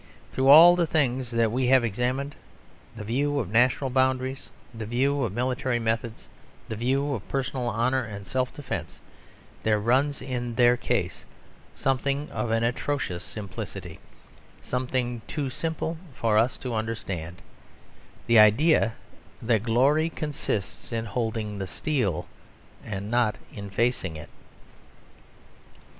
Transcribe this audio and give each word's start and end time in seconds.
Through 0.33 0.47
all 0.47 0.75
the 0.75 0.87
things 0.87 1.29
that 1.29 1.51
we 1.51 1.67
have 1.67 1.83
examined, 1.83 2.33
the 2.95 3.03
view 3.03 3.37
of 3.37 3.51
national 3.51 3.91
boundaries, 3.91 4.49
the 4.73 4.87
view 4.87 5.21
of 5.21 5.31
military 5.31 5.77
methods, 5.77 6.27
the 6.67 6.75
view 6.75 7.13
of 7.13 7.29
personal 7.29 7.67
honour 7.69 8.01
and 8.03 8.25
self 8.25 8.51
defence, 8.51 8.99
there 9.61 9.77
runs 9.79 10.19
in 10.19 10.55
their 10.55 10.75
case 10.75 11.25
something 11.75 12.31
of 12.31 12.49
an 12.49 12.63
atrocious 12.63 13.23
simplicity; 13.23 13.99
something 14.63 15.21
too 15.27 15.51
simple 15.51 15.99
for 16.15 16.35
us 16.35 16.57
to 16.57 16.73
understand: 16.73 17.39
the 18.25 18.39
idea 18.39 18.93
that 19.39 19.61
glory 19.61 20.09
consists 20.09 20.91
in 20.91 21.05
holding 21.05 21.59
the 21.59 21.67
steel, 21.67 22.25
and 22.83 23.11
not 23.11 23.35
in 23.53 23.69
facing 23.69 24.15
it. 24.15 24.29